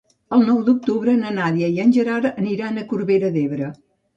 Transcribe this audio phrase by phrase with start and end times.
[0.37, 3.71] El nou d'octubre na Nàdia i en Gerard aniran a Corbera d'Ebre.